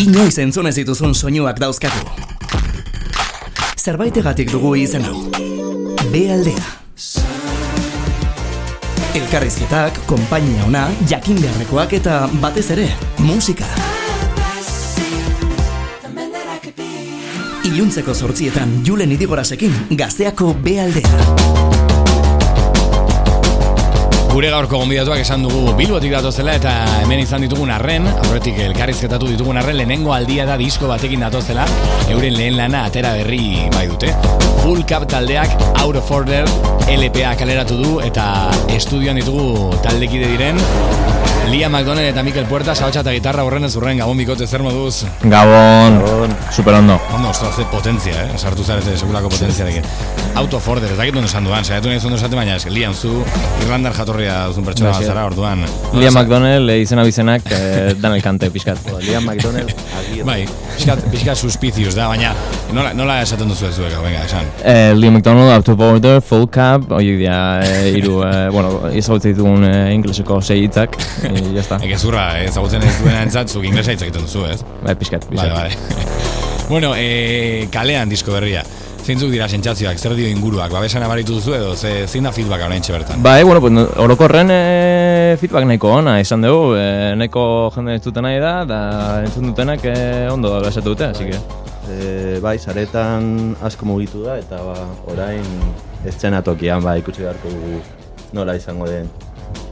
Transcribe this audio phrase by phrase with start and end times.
[0.00, 2.06] Inoiz entzun ez dituzun soinuak dauzkatu.
[3.76, 5.26] Zerbaitegatik dugu izen hau.
[6.08, 6.62] B aldea.
[9.20, 12.86] Elkarrizketak, konpainia ona, jakin beharrekoak eta batez ere,
[13.26, 13.68] musika.
[17.68, 21.79] Iluntzeko sortzietan Julen Idigorasekin gazteako B aldea.
[24.30, 26.70] Gure gaurko gonbidatuak esan dugu bilbotik datozela eta
[27.00, 31.64] hemen izan ditugun arren, aurretik elkarrizketatu ditugun arren, lehenengo aldia da disko batekin datozela,
[32.14, 34.12] euren lehen lana atera berri bai dute.
[34.60, 36.46] Full Cup taldeak Out of Order
[36.94, 38.28] LPA kaleratu du eta
[38.70, 40.62] estudioan ditugu taldekide diren
[41.48, 45.02] Lia McDonald eta Mikel Puerta, sabatxa eta gitarra horren ez urren, Gabon bikote, zer moduz?
[45.22, 46.34] Gabon, Gabon.
[46.54, 47.00] super ondo.
[47.14, 48.38] Ondo, ostras, ze potentzia, eh?
[48.38, 49.82] Sartu zarete segulako potentziarekin.
[50.38, 52.94] Out of order, ez dakit duen esan duan, saiatu nahi zondo esate, baina eski, Lian,
[52.94, 53.24] zu
[53.64, 55.64] Irlandar jatorria duzun pertsona bat zara, orduan.
[55.98, 58.78] Lia McDonald, eh, izena bizenak, eh, dan elkante, pixkat.
[59.08, 60.22] Lia McDonald, agiet.
[60.28, 60.44] Bai,
[60.76, 62.30] pixkat, pixkat suspicios da, baina
[62.72, 64.46] nola, nola esaten duzu ez duek, venga, esan.
[64.62, 69.34] Eh, Lia McDonald, Out of Order, Full Cup, oi dia, eh, iru, eh, bueno, izagutzen
[69.34, 70.94] ditugun eh, ingleseko sei hitzak,
[71.54, 71.78] ya está.
[71.82, 74.60] Eke zurra, ezagutzen ez duena entzat, zuk inglesa hitz egiten duzu, ez?
[74.84, 75.50] Bai, pixkat, pixkat.
[75.50, 76.20] Vale, vale.
[76.72, 78.64] bueno, eh, kalean disko berria.
[79.00, 82.84] Zeintzuk dira sentsazioak, zer dio inguruak, babesan abaritu duzu edo, ze, zein da feedback orain
[82.86, 83.22] bertan?
[83.22, 88.38] Bai, bueno, pues, orokorren e, feedback nahiko ona, izan dugu, e, nahiko jende ez nahi
[88.38, 88.80] da, da
[89.24, 91.40] entzun dutenak e, ondo da esatu dute, así que...
[91.90, 94.76] E, bai, zaretan asko mugitu da, eta ba,
[95.10, 95.42] orain
[96.44, 97.80] tokian ba, ikusi beharko dugu
[98.32, 99.08] nola izango den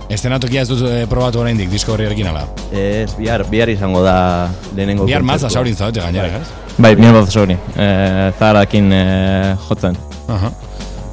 [0.08, 2.46] Estenatokia ez dut e, probatu oraindik disko horri ala?
[2.72, 6.78] Ez, bihar, bihar izango da lehenengo Bihar mazda saurin zaudete gainera, ez?
[6.78, 9.04] Bai, bihar mazda saurin, e, zaharakin e,
[9.68, 10.00] jotzen.
[10.28, 10.48] Uh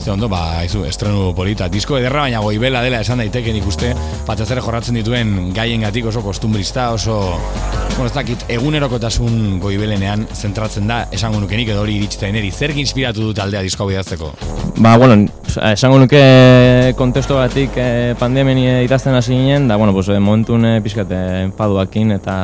[0.05, 1.65] Ze ondo, ba, izu, estrenu polita.
[1.65, 3.87] Disko ederra, baina goibela dela esan daiteken ikuste,
[4.27, 7.15] batez ere jorratzen dituen gaien gatik oso kostumbrista, oso,
[7.95, 12.53] bueno, ez dakit, egunerokotasun goibelenean zentratzen da, esango nuke nik edo hori iritzita ineri.
[12.53, 14.29] Zer inspiratu dut aldea disko bidazteko?
[14.77, 15.17] Ba, bueno,
[15.71, 16.23] esango nuke
[17.01, 22.19] kontesto batik eh, pandemien idazten hasi ginen, da, bueno, pues, eh, momentun eh, pixkat enfaduakin
[22.21, 22.41] eta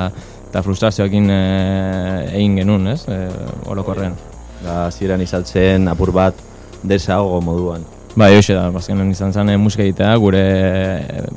[0.49, 3.03] eta frustrazioakin egin genuen, ez?
[3.05, 3.28] E,
[3.69, 4.17] orokorrean.
[4.66, 6.49] Da, ziren izaltzen apur bat
[6.83, 7.85] desahogo moduan.
[8.15, 10.43] Ba, hoxe da, bazkenan izan zen musika egitea gure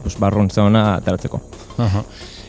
[0.02, 1.40] pues, barruntza hona ateratzeko.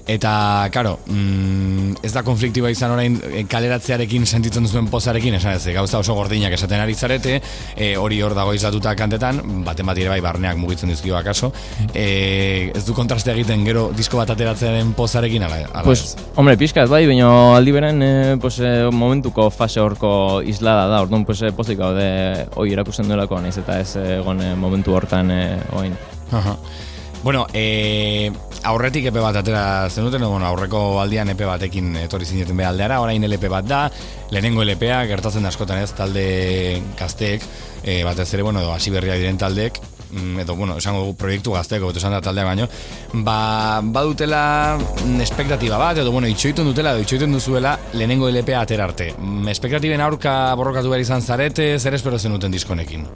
[0.07, 5.65] Eta, karo, mm, ez da konfliktiba izan orain eh, kaleratzearekin sentitzen duzuen pozarekin, esan ez,
[5.73, 7.39] gauza oso gordinak esaten ari zarete,
[7.73, 11.49] e, hori hor dago izlatuta kantetan, baten bat ere bai barneak mugitzen dizkio akaso,
[11.89, 16.85] e, ez du kontraste egiten gero disko bat ateratzearen pozarekin, ala, ala pues, Hombre, pixka
[16.85, 18.61] ez bai, baina aldi beren e, pues,
[18.93, 22.09] momentuko fase horko islada da, orduan pues, pozik hau de
[22.53, 25.45] hoi erakusten duelako, nahiz eta ez egon momentu hortan e,
[25.81, 25.97] oin.
[27.25, 28.31] Bueno, e,
[28.69, 33.25] aurretik epe bat atera zenuten, bueno, aurreko aldian epe batekin etorri zineten behar aldeara, orain
[33.25, 33.79] LP bat da,
[34.29, 36.27] lehenengo LPa, gertatzen askotan ez, talde
[36.99, 37.41] gazteek,
[37.81, 39.79] e, batez ere, bueno, hasi berria diren taldeek,
[40.11, 42.67] mm, edo, bueno, esango proiektu gazteko, esan da taldeak baino,
[43.25, 44.43] ba, badutela
[45.25, 49.15] espektatiba bat, edo, bueno, itxoitun dutela, edo itxoitun duzuela, lehenengo LPa atera arte.
[49.17, 53.09] Mm, espektatiben aurka borrokatu behar izan zarete, zer espero zenuten diskonekin?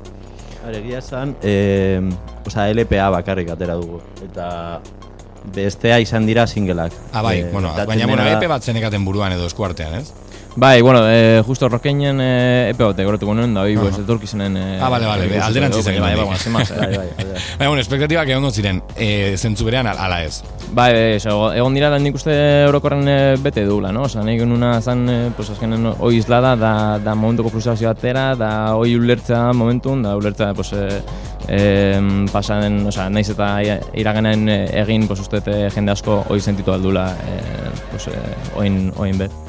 [0.69, 1.99] Aregia esan, eh,
[2.45, 4.47] oza, LPA bakarrik atera dugu, eta
[5.55, 6.93] bestea izan dira singleak.
[7.11, 10.13] Ah, bai, eh, bueno, baina bueno, EP bat zenekaten buruan edo eskuartean, ez?
[10.55, 14.01] Bai, bueno, eh, justo rokeinen eh, epe bat egoratuko nuen, da, uh -huh.
[14.01, 14.57] etorkizenen...
[14.57, 15.99] Eh, ah, vale, vale, be, alderantzizak.
[15.99, 17.25] Bai, bai, bai, bai, bai, bai,
[17.59, 20.43] bai, bueno, espektatibak egon ziren, eh, zentzu berean ala ez.
[20.71, 22.33] Bai, bai, so, egon dira, nik uste
[22.65, 24.03] eurokorren eh, bete dugula, no?
[24.03, 28.75] Osa, nahi genuna zan, eh, pues, azkenen, oi izlada, da, da momentuko frustrazio atera, da,
[28.75, 31.01] oi ulertza momentun, da, ulertza, pues, eh,
[31.47, 33.51] eh, pasaden, o sea, naiz eta
[33.93, 35.41] iraganen egin, pues uste
[35.73, 39.48] jende asko hori sentitu aldula, eh, pues eh, oin oin bet.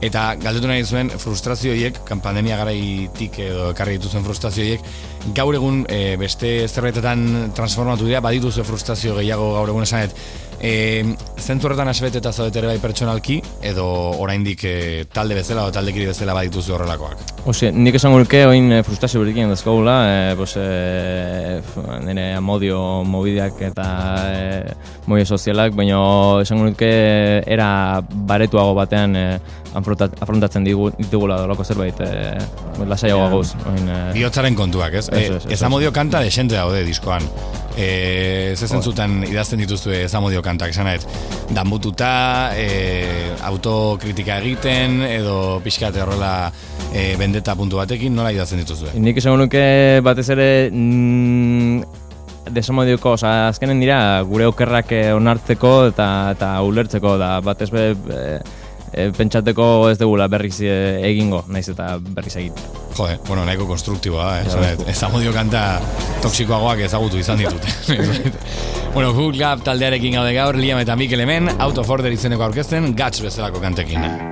[0.00, 4.86] Eta galdetu nahi zuen frustrazioiek, pandemia garaitik edo ekarri dituzuen frustrazioiek,
[5.36, 10.16] gaur egun e, beste zerbaitetan transformatu dira, badituzu frustrazio gehiago gaur egun esanet,
[10.60, 11.04] E,
[11.40, 13.86] Zentzu horretan asbet eta zaudetere bai pertsonalki, edo
[14.20, 14.74] oraindik e,
[15.08, 17.22] talde bezala o talde kiri bezala badituzu horrelakoak?
[17.48, 21.62] Ose, nik esan gurke oin e, frustrazio berikin dazkogula, e, pues, e,
[22.04, 23.86] nire amodio mobideak eta
[24.28, 24.74] e,
[25.08, 26.02] moide sozialak, baina
[26.44, 26.90] esan gurke
[27.48, 27.70] era
[28.28, 29.26] baretuago batean e,
[29.74, 32.10] afrontatzen ditugula doloko zerbait e,
[32.84, 33.54] lasaiago gauz.
[33.54, 35.08] E, Biotzaren kontuak, ez?
[35.08, 37.24] Ez, ez, amodio kanta desente daude diskoan.
[37.78, 41.00] E, ez zuten idazten dituzue ez amodio kantak, esan ez,
[41.54, 42.12] danbututa,
[42.58, 46.34] e, autokritika egiten, edo pixkat horrela
[46.92, 48.94] e, bendeta puntu batekin, nola idazten dituzue?
[49.00, 49.64] Nik esan nuke
[50.06, 51.82] batez ere mm,
[52.50, 58.24] desamodioko, oza, azkenen dira gure okerrak onartzeko eta, eta ulertzeko, da batez be, e,
[59.16, 60.72] pentsateko ez degula berriz e,
[61.10, 62.56] egingo, naiz eta berriz egin.
[62.96, 64.48] Jode, bueno, nahiko konstruktiboa, eh?
[64.50, 65.62] Ja, ez amodio kanta
[66.24, 67.70] toksikoagoak ezagutu izan ditut.
[68.96, 73.62] bueno, Hook Lab taldearekin gaude gaur, Liam eta Mikel hemen, Autoforder izeneko aurkezten, Guts bezalako
[73.62, 74.29] kantekin.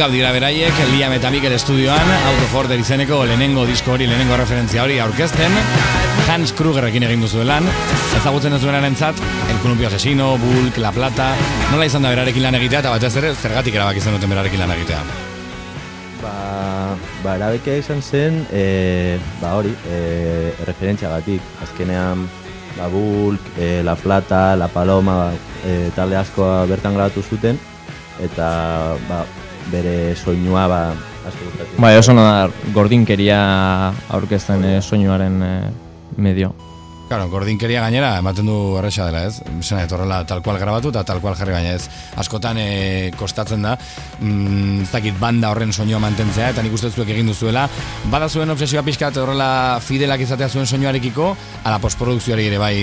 [0.00, 4.94] Cup dira beraiek, Liam eta Mikel estudioan, Autoforder izeneko lehenengo disko hori, lehenengo referentzia hori
[5.04, 5.52] aurkezten,
[6.24, 7.66] Hans Krugerrekin egin duzu lan,
[8.16, 9.20] ezagutzen ez duenaren zat,
[9.52, 11.26] El Columpio Asesino, Bulk, La Plata,
[11.68, 14.72] nola izan da berarekin lan egitea, eta batez ere, zergatik erabaki zen duten berarekin lan
[14.78, 15.02] egitea.
[16.22, 16.32] Ba,
[17.26, 21.44] ba erabekia izan zen, e, ba hori, e, referentziagatik.
[21.66, 22.24] Azkenean,
[22.78, 27.60] ba, Bulk, e, La Plata, La Paloma, e, talde asko bertan grabatu zuten,
[28.24, 28.48] eta
[29.10, 29.26] ba,
[29.72, 30.80] bere soinua ba,
[31.28, 31.52] asko.
[31.80, 33.38] Bai, oso da gordinkeria
[34.10, 35.70] aurkezten eh, soinuaren eh,
[36.16, 36.54] medio.
[37.10, 39.40] Claro, gordinkeria gainera, ematen du erresa dela, ez?
[39.66, 41.88] Zena, etorrela tal cual grabatu eta tal cual jarri baina ez.
[42.22, 43.72] Askotan e, kostatzen da,
[44.20, 47.64] mm, ez dakit banda horren soinua mantentzea, eta nik uste zuek egin duzuela.
[48.12, 51.32] Bada zuen obsesioa pixkat horrela fidelak izatea zuen soinuarekiko,
[51.64, 52.76] ala postprodukzioari ere bai,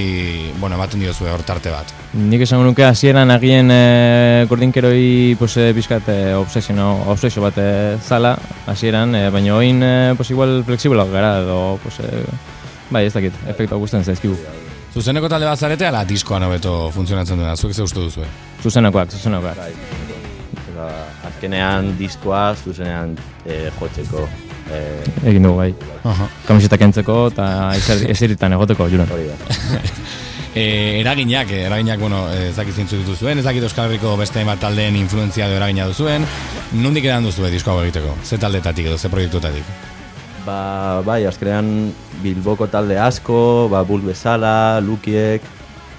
[0.59, 1.95] bueno, ematen dio hor tarte bat.
[2.19, 7.71] Nik esango nuke hasieran agien e, gordinkeroi pues, e, pixkat obsesio, obsesio bat e,
[8.03, 8.35] zala
[8.67, 13.33] hasieran, e, baina oin e, pues, igual flexibolak gara edo pues, e, bai ez dakit,
[13.47, 14.35] efektu gusten zaizkigu.
[14.93, 18.25] Zuzeneko talde bat zarete, ala diskoan hobeto funtzionatzen duena, zuek ze uste duzue?
[18.63, 19.57] Zuzenakoak, zuzenakoak.
[19.57, 19.73] Bai,
[20.71, 20.87] eta
[21.29, 23.15] azkenean diskoa, zuzenean
[23.45, 24.27] e, jotzeko.
[24.71, 24.79] E,
[25.29, 25.73] Egin dugu bai.
[26.03, 26.27] Aha.
[26.47, 27.45] Kamiseta kentzeko eta
[27.77, 29.07] ezer- ezeritan egoteko, juran.
[29.11, 29.37] hori da.
[30.57, 34.39] E, eraginak, eh, eraginak, bueno, eh, ez dakit zintzu dituzuen, ez dakit Euskal Herriko beste
[34.39, 36.25] hainbat taldeen influenzia edo eragina duzuen,
[36.73, 38.15] nondik edan duzue disko hau egiteko?
[38.25, 39.63] Ze taldetatik edo ze proiektuetatik?
[40.47, 41.91] Ba, bai, azkenean
[42.23, 45.43] Bilboko talde asko, ba, Bulk bezala, Lukiek,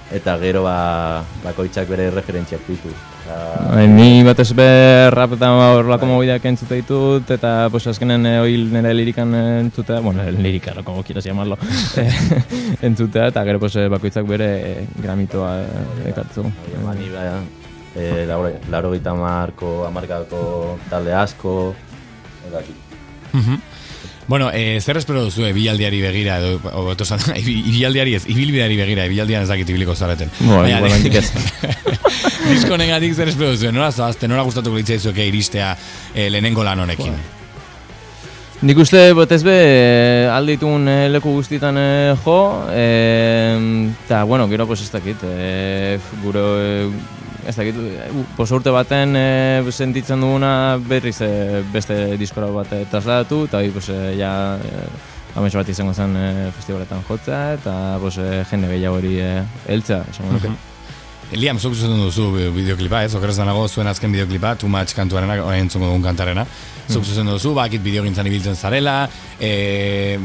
[0.09, 2.89] eta gero ba, bakoitzak bere referentziak ditu.
[3.29, 4.65] Bai, Ni batez be
[5.13, 10.25] rap eta horrelako mobideak entzute ditut eta pues azkenen eh, oil nire lirikan entzutea, bueno,
[10.31, 11.59] lirika, no, como quieras llamarlo,
[12.81, 16.49] entzutea eta gero pues, eh, bakoitzak bere eh, gramitoa eh, ekartzu.
[16.81, 17.29] ba, ni ba,
[17.93, 21.75] e, lauro, lauro gita marko, amarkako talde asko,
[22.49, 22.65] eta
[24.29, 27.03] Bueno, eh, zer espero duzu bilaldiari begira edo hobeto
[27.35, 30.29] ibi- ibilaldiari ez, ibilbideari begira, ibilaldian ez dakit ibiliko zareten.
[30.45, 31.31] Bo, Baina, igualmentik ez.
[32.51, 35.71] Disko negatik zer espero duzu, nola zoazte, nola gustatuko litzaizueke iristea
[36.13, 37.17] eh, lehenengo lan honekin.
[38.61, 42.37] Nik uste botez be eh, alditun eh, leku guztietan eh, jo,
[42.75, 46.43] eta bueno, gero pues ez dakit, eh, gure
[47.49, 52.83] ez dakit, uh, pos urte baten e, sentitzen duguna berriz e, beste diskora bat e,
[52.91, 56.27] trasladatu, eta hori, pues, e, ja, e, bat izango zen e,
[56.57, 59.31] festivaletan jotzea, eta pues, e, jende gehiago hori e,
[59.67, 60.53] heltzea, esango nuke.
[61.37, 63.13] Liam, zuk zuzen duzu bideoklipa, ez?
[63.17, 66.45] Okeraz danago zuen azken bideoklipa, Too Much kantuarena, orain entzungo dugun kantarena.
[66.89, 69.03] Zuk zuzen duzu, bakit bideo gintzan ibiltzen zarela,
[69.37, 70.17] e,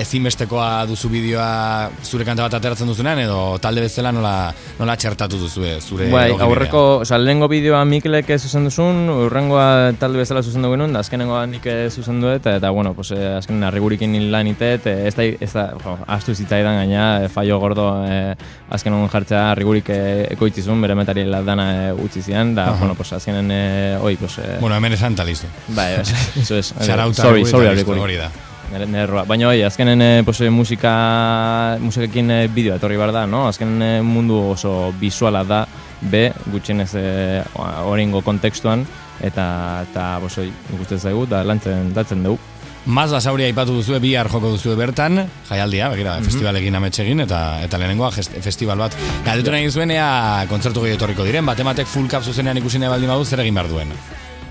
[0.00, 4.32] ezinbestekoa duzu bideoa zure kanta bat ateratzen duzunean, edo talde bezala nola,
[4.78, 10.42] nola txertatu duzu zure Bai, aurreko, oza, lehengo bideoa Mikelek zuzen duzun, urrengoa talde bezala
[10.42, 14.86] zuzendu genuen, da azkenengoa nik zuzendu eta, eta bueno, pues, eh, azkenen arrigurikin lan itet,
[14.86, 18.34] eh, ez da, ez da, jo, astu zitzaidan gaina, eh, fallo gordo eh,
[18.70, 22.78] azken hon jartzea arrigurik eh, ekoitzizun, bere metari dana eh, utzi zian, da, Aha.
[22.80, 25.46] bueno, pues, azkenen, eh, oi, pues, eh, Bueno, hemen esan eta listo.
[25.68, 25.92] bai,
[26.40, 28.02] eso es, Shout-out sorry, Arriguri sorry, eta listo, arrigurik.
[28.02, 28.30] hori da.
[28.70, 29.24] Nere, nere erroa.
[29.26, 33.46] Baina oi, azkenen pues, eh, musika, musikekin eh, bideo etorri behar da, no?
[33.48, 35.64] Azkenen mundu oso visuala da,
[36.00, 37.42] be, gutxienez eh,
[37.84, 38.86] orengo kontekstuan,
[39.26, 39.48] eta,
[39.90, 40.46] eta pues, oi,
[40.76, 42.38] ikusten zaigu, da lantzen, datzen dugu.
[42.86, 45.18] Maz basauria aipatu duzue, bihar joko duzue bertan,
[45.50, 46.24] jaialdia, begira, Mhm.
[46.30, 48.96] festivalekin ametxegin, eta eta lehenengoa festival bat.
[49.26, 53.10] Galdetu nahi zuen, ea kontzertu gehi etorriko diren, batematek full cup zuzenean ikusi nahi baldin
[53.12, 53.92] badu, zer egin behar duen.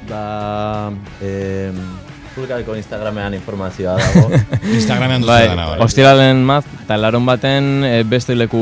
[0.10, 1.72] Ba, eh,
[2.40, 4.30] Fulkako Instagramean informazioa dago.
[4.80, 5.80] Instagramean duzu Bai, dana, bai.
[5.84, 8.60] ostiralen maz, eta larun baten eh, beste leku,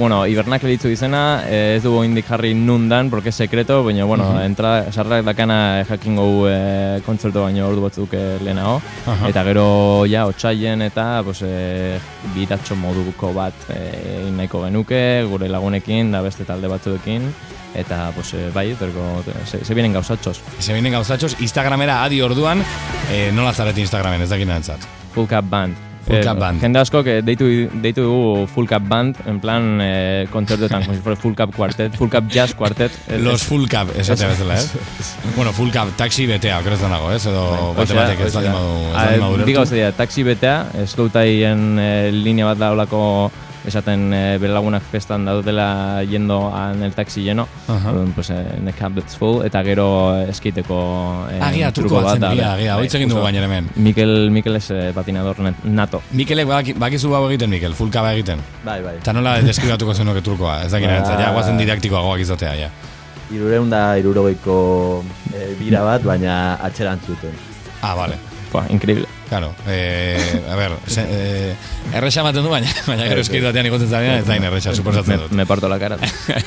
[0.00, 4.24] bueno, hibernak elitzu izena, eh, ez dugu indik jarri nundan, porque es secreto, baina, bueno,
[4.32, 4.42] Mhm.
[4.46, 9.28] entra, sarrak dakana jakin gogu eh, kontzertu baino ordu batzuk eh, lehenago, Aha.
[9.28, 11.98] eta gero, ja, otxaien eta, pues, eh,
[12.34, 17.30] biratxo moduko bat egin nahiko genuke, gure lagunekin, da beste talde batzuekin,
[17.76, 20.42] eta, pues, eh, bai, etorko, se, se vienen gauzatxos.
[20.58, 22.64] Se vienen gauzatxos, Instagramera adi orduan,
[23.12, 24.88] eh, nola zarete Instagramen, ez dakit nantzat.
[25.14, 25.86] Full Cup Band.
[26.06, 26.60] Full Cup Band.
[26.62, 27.46] Jende askok eh, deitu,
[27.82, 31.96] deitu dugu Full Cup Band, en plan eh, kontzertuetan, como si fuera Full Cup Quartet,
[31.98, 32.92] Full Cup Jazz Quartet.
[33.06, 34.72] Eh, Los eh, full cup, esatea bezala, ez?
[35.36, 37.24] bueno, full cup, taxi betea, okeraz nago, ez?
[37.26, 38.40] Edo bate da, batek ez da.
[38.42, 39.52] ez ulertu.
[39.54, 40.56] gauza dira, taxi betea,
[40.90, 43.30] slow tien eh, linea bat daulako
[43.66, 47.90] esaten eh, bere lagunak festan daudela yendo en el taxi lleno, Aha.
[47.90, 49.86] Orduan, pues, eh, in the cab that's full, eta gero
[50.20, 50.78] eh, eskiteko
[51.32, 53.68] eh, Agia, truko da, agia, agia, bai, hoitz egin dugu gainera hemen.
[53.76, 56.02] Mikel, Mikel es eh, patinador net- nato.
[56.12, 58.38] Mikelek baki, bakizu hau egiten, Mikel, full cup egiten.
[58.64, 58.96] bai, bai.
[59.02, 62.70] Eta nola deskribatuko zenuke trukoa, ez dakit Ba- ja, guazen didaktikoagoak izatea, ja.
[63.34, 65.02] Irureun da irurogeiko
[65.34, 67.32] eh, bira bat, baina atxerantzuten.
[67.82, 68.14] Ah, vale.
[68.52, 69.05] Fua, increíble.
[69.28, 71.54] Claro, eh, a ver, se, eh,
[71.92, 75.32] erresa ematen du, baina, baina gero eskate batean ikotzen zarean, ez zain erresa, suposatzen dut.
[75.34, 75.98] me parto la cara.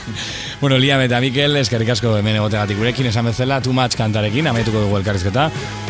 [0.61, 4.85] bueno, Liam eta Mikel, eskerrik asko hemen egotegatik gurekin esan bezala, too much kantarekin, amaituko
[4.85, 5.49] dugu elkarrizketa,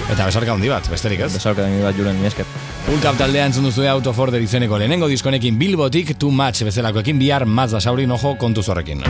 [0.09, 1.33] eta besarka handi bat, besterik ez?
[1.37, 2.49] Besarka mi bat juren, mi esker.
[2.87, 7.69] Full Cup taldea entzun duzu autoforder izeneko lehenengo diskonekin Bilbotik too much bezalakoekin bihar maz
[7.77, 9.05] basauri nojo kontu zorrekin.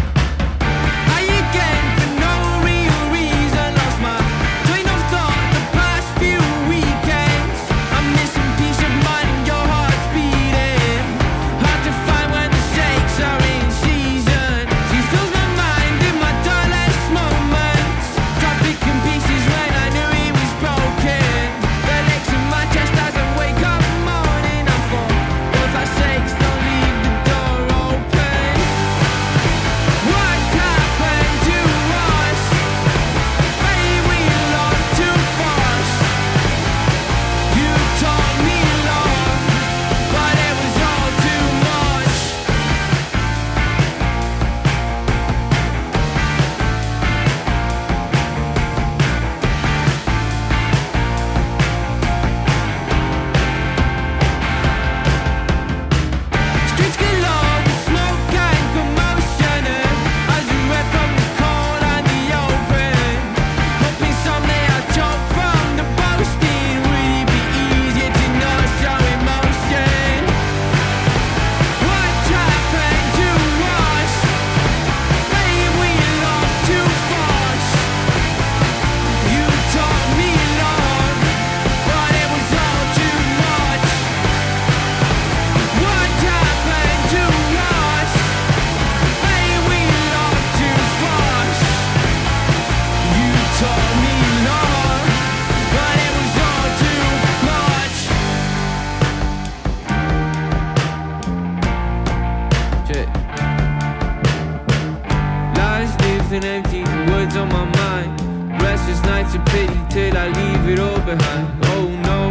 [106.32, 108.62] Empty words on my mind.
[108.62, 111.66] Restless nights of pity till I leave it all behind.
[111.74, 112.22] Oh no,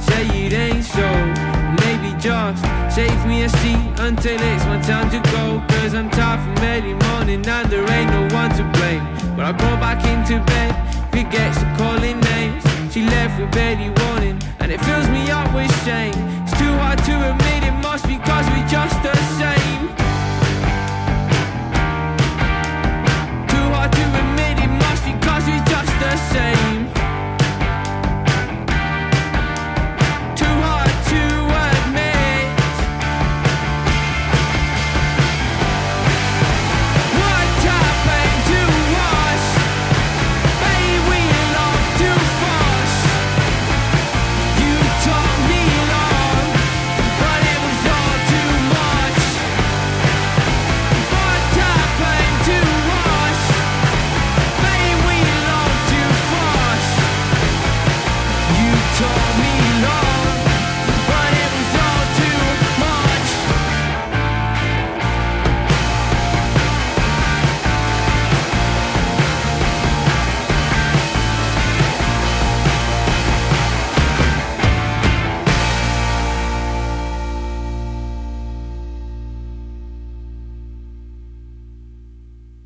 [0.00, 1.04] say it ain't so.
[1.84, 5.62] maybe just save me a seat until it's my time to go.
[5.76, 9.04] Cause I'm tired from early morning and there ain't no one to blame.
[9.36, 10.72] But I go back into bed,
[11.12, 12.64] forgets to calling names.
[12.94, 16.14] She left with barely warning, and it fills me up with shame.
[16.48, 18.96] It's too hard to admit, it must be cause we just